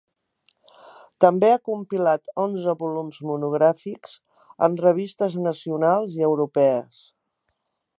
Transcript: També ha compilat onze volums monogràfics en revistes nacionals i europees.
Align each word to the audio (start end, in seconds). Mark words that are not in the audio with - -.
També 1.25 1.51
ha 1.55 1.59
compilat 1.69 2.33
onze 2.45 2.75
volums 2.81 3.21
monogràfics 3.33 4.17
en 4.69 4.81
revistes 4.89 5.41
nacionals 5.51 6.21
i 6.21 6.31
europees. 6.33 7.09